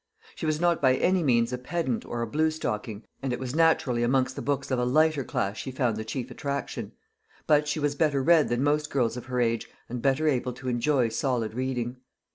[0.33, 3.53] She was not by any means a pedant or a blue stocking, and it was
[3.53, 6.93] naturally amongst the books of a lighter class she found the chief attraction;
[7.45, 10.69] but she was better read than most girls of her age, and better able to
[10.69, 11.97] enjoy solid reading.